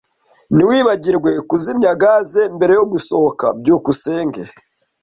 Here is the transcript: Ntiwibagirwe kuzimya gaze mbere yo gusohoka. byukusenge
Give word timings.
Ntiwibagirwe 0.55 1.31
kuzimya 1.49 1.91
gaze 2.01 2.41
mbere 2.55 2.73
yo 2.79 2.85
gusohoka. 2.93 3.45
byukusenge 3.59 4.43